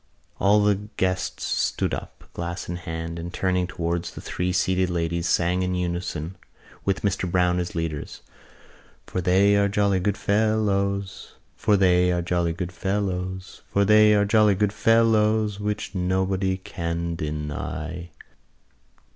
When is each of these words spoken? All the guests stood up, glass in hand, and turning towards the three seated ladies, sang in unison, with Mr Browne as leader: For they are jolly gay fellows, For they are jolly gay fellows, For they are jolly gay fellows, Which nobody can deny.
All 0.39 0.63
the 0.63 0.87
guests 0.97 1.43
stood 1.45 1.93
up, 1.93 2.23
glass 2.33 2.67
in 2.67 2.75
hand, 2.77 3.19
and 3.19 3.31
turning 3.31 3.67
towards 3.67 4.09
the 4.09 4.19
three 4.19 4.51
seated 4.51 4.89
ladies, 4.89 5.29
sang 5.29 5.61
in 5.61 5.75
unison, 5.75 6.37
with 6.83 7.03
Mr 7.03 7.29
Browne 7.29 7.59
as 7.59 7.75
leader: 7.75 8.03
For 9.05 9.21
they 9.21 9.55
are 9.57 9.67
jolly 9.69 9.99
gay 9.99 10.13
fellows, 10.13 11.35
For 11.55 11.77
they 11.77 12.11
are 12.11 12.23
jolly 12.23 12.53
gay 12.53 12.65
fellows, 12.65 13.61
For 13.67 13.85
they 13.85 14.15
are 14.15 14.25
jolly 14.25 14.55
gay 14.55 14.69
fellows, 14.69 15.59
Which 15.59 15.93
nobody 15.93 16.57
can 16.57 17.13
deny. 17.13 18.09